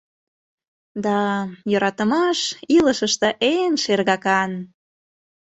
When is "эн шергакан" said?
3.53-4.51